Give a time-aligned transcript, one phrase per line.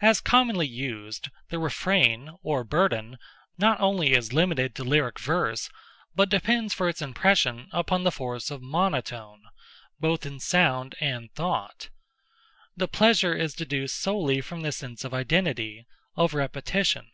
[0.00, 3.16] As commonly used, the refrain, or burden,
[3.56, 5.70] not only is limited to lyric verse,
[6.16, 11.90] but depends for its impression upon the force of monotone—both in sound and thought.
[12.76, 17.12] The pleasure is deduced solely from the sense of identity—of repetition.